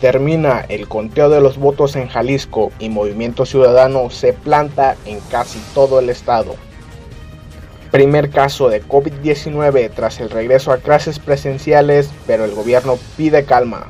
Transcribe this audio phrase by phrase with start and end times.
[0.00, 5.58] Termina el conteo de los votos en Jalisco y Movimiento Ciudadano se planta en casi
[5.74, 6.54] todo el estado.
[7.90, 13.86] Primer caso de COVID-19 tras el regreso a clases presenciales, pero el gobierno pide calma.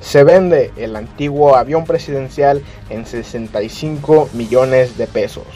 [0.00, 5.46] Se vende el antiguo avión presidencial en 65 millones de pesos.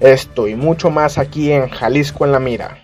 [0.00, 2.78] Esto y mucho más aquí en Jalisco en la Mira.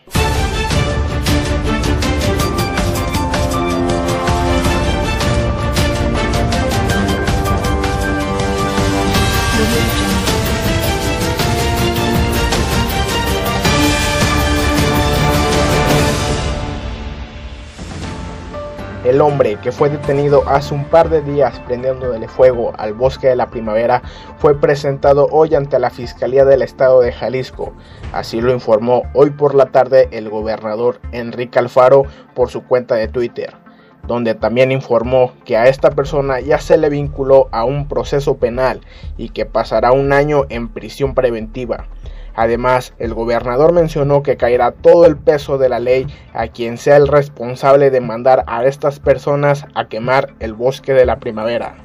[19.04, 23.36] El hombre que fue detenido hace un par de días prendiéndole fuego al bosque de
[23.36, 24.00] la primavera
[24.38, 27.74] fue presentado hoy ante la Fiscalía del Estado de Jalisco.
[28.14, 32.04] Así lo informó hoy por la tarde el gobernador Enrique Alfaro
[32.34, 33.52] por su cuenta de Twitter,
[34.08, 38.80] donde también informó que a esta persona ya se le vinculó a un proceso penal
[39.18, 41.88] y que pasará un año en prisión preventiva.
[42.34, 46.96] Además, el gobernador mencionó que caerá todo el peso de la ley a quien sea
[46.96, 51.76] el responsable de mandar a estas personas a quemar el bosque de la primavera.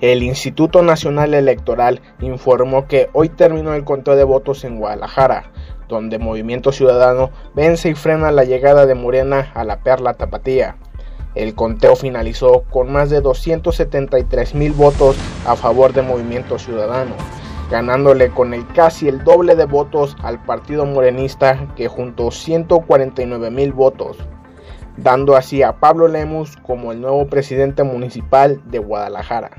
[0.00, 5.50] El Instituto Nacional Electoral informó que hoy terminó el conteo de votos en Guadalajara,
[5.88, 10.76] donde Movimiento Ciudadano vence y frena la llegada de Morena a la Perla Tapatía.
[11.34, 17.14] El conteo finalizó con más de 273 mil votos a favor de Movimiento Ciudadano
[17.70, 23.72] ganándole con el casi el doble de votos al partido morenista que juntó 149 mil
[23.72, 24.16] votos,
[24.96, 29.52] dando así a Pablo Lemus como el nuevo presidente municipal de Guadalajara.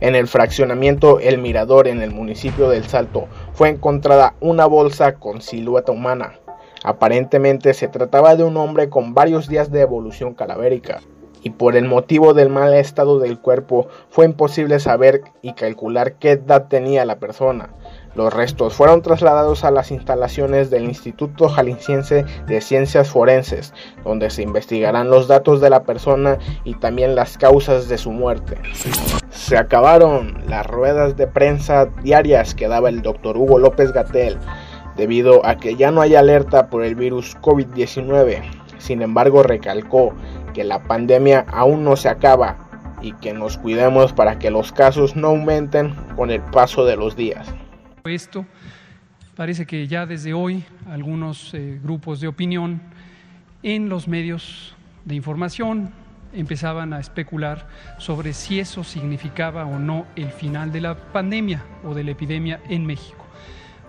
[0.00, 5.40] En el fraccionamiento El Mirador en el municipio del Salto fue encontrada una bolsa con
[5.40, 6.34] silueta humana.
[6.84, 11.00] Aparentemente se trataba de un hombre con varios días de evolución calavérica
[11.42, 16.32] y por el motivo del mal estado del cuerpo fue imposible saber y calcular qué
[16.32, 17.70] edad tenía la persona.
[18.14, 23.72] Los restos fueron trasladados a las instalaciones del Instituto Jalisciense de Ciencias Forenses,
[24.04, 28.56] donde se investigarán los datos de la persona y también las causas de su muerte.
[29.30, 34.36] Se acabaron las ruedas de prensa diarias que daba el doctor Hugo López Gatel,
[34.96, 38.42] debido a que ya no hay alerta por el virus COVID-19.
[38.78, 40.12] Sin embargo, recalcó
[40.58, 42.56] que la pandemia aún no se acaba
[43.00, 47.14] y que nos cuidemos para que los casos no aumenten con el paso de los
[47.14, 47.54] días.
[48.02, 48.44] Esto
[49.36, 52.80] parece que ya desde hoy algunos eh, grupos de opinión
[53.62, 54.74] en los medios
[55.04, 55.92] de información
[56.32, 61.94] empezaban a especular sobre si eso significaba o no el final de la pandemia o
[61.94, 63.27] de la epidemia en México.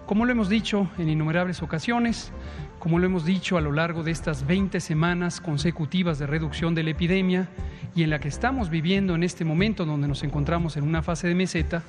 [0.09, 2.31] Como lo hemos dicho en innumerables ocasiones,
[2.79, 6.81] como lo hemos dicho a lo largo de estas 20 semanas consecutivas de reducción de
[6.81, 7.47] la epidemia
[7.93, 11.27] y en la que estamos viviendo en este momento donde nos encontramos en una fase
[11.27, 11.83] de meseta,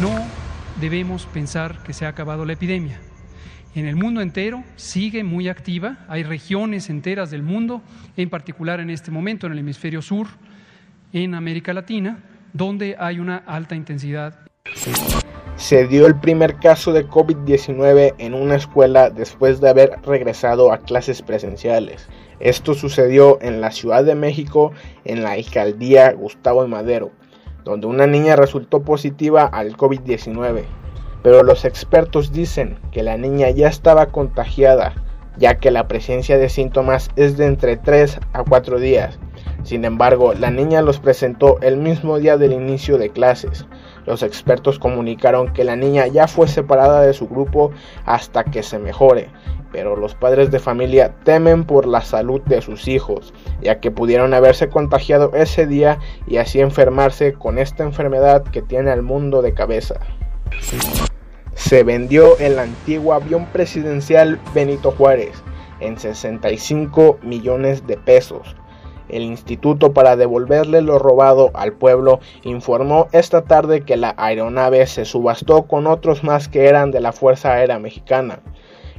[0.00, 0.24] no
[0.80, 3.00] debemos pensar que se ha acabado la epidemia.
[3.74, 7.82] En el mundo entero sigue muy activa, hay regiones enteras del mundo,
[8.16, 10.28] en particular en este momento en el hemisferio sur,
[11.12, 12.20] en América Latina,
[12.52, 14.46] donde hay una alta intensidad
[15.58, 20.78] se dio el primer caso de COVID-19 en una escuela después de haber regresado a
[20.78, 22.08] clases presenciales.
[22.38, 24.70] Esto sucedió en la Ciudad de México,
[25.04, 27.10] en la alcaldía Gustavo Madero,
[27.64, 30.62] donde una niña resultó positiva al COVID-19.
[31.24, 34.94] Pero los expertos dicen que la niña ya estaba contagiada,
[35.38, 39.18] ya que la presencia de síntomas es de entre 3 a 4 días.
[39.64, 43.66] Sin embargo, la niña los presentó el mismo día del inicio de clases.
[44.08, 47.72] Los expertos comunicaron que la niña ya fue separada de su grupo
[48.06, 49.28] hasta que se mejore,
[49.70, 54.32] pero los padres de familia temen por la salud de sus hijos, ya que pudieron
[54.32, 59.52] haberse contagiado ese día y así enfermarse con esta enfermedad que tiene al mundo de
[59.52, 59.96] cabeza.
[61.52, 65.34] Se vendió el antiguo avión presidencial Benito Juárez
[65.80, 68.56] en 65 millones de pesos
[69.08, 75.04] el Instituto para devolverle lo robado al pueblo informó esta tarde que la aeronave se
[75.04, 78.40] subastó con otros más que eran de la Fuerza Aérea Mexicana.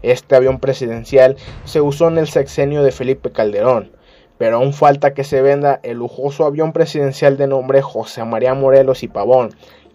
[0.01, 1.35] Este avión presidencial
[1.65, 3.91] se usó en el sexenio de Felipe Calderón,
[4.37, 9.03] pero aún falta que se venda el lujoso avión presidencial de nombre José María Morelos
[9.03, 9.49] y Pavón,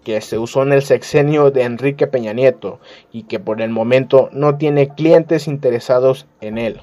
[0.05, 2.79] que se usó en el sexenio de Enrique Peña Nieto
[3.11, 6.83] y que por el momento no tiene clientes interesados en él.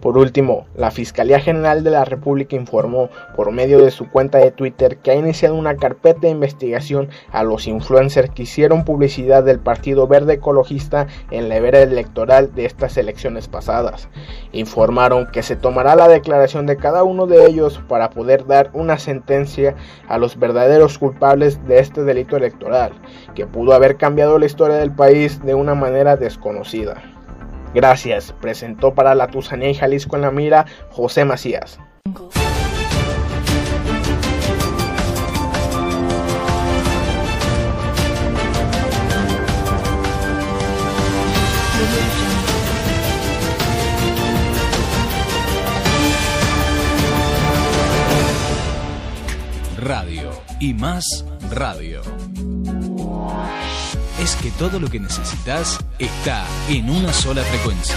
[0.00, 4.50] Por último, la Fiscalía General de la República informó por medio de su cuenta de
[4.50, 9.58] Twitter que ha iniciado una carpeta de investigación a los influencers que hicieron publicidad del
[9.58, 14.08] Partido Verde Ecologista en la vera electoral de estas elecciones pasadas.
[14.52, 18.98] Informaron que se tomará la declaración de cada uno de ellos para poder dar una
[18.98, 19.74] sentencia
[20.08, 22.92] a los verdaderos culpables de este delito electoral,
[23.34, 27.02] que pudo haber cambiado la historia del país de una manera desconocida.
[27.74, 31.78] Gracias, presentó para la Tusanía y Jalisco en la mira José Macías.
[49.82, 50.30] Radio
[50.60, 52.02] y más radio
[54.20, 57.96] es que todo lo que necesitas está en una sola frecuencia.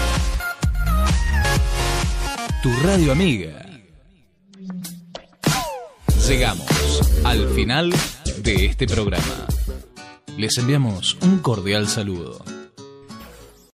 [2.62, 3.66] Tu radio amiga.
[6.26, 7.94] Llegamos al final
[8.42, 9.46] de este programa.
[10.38, 12.42] Les enviamos un cordial saludo.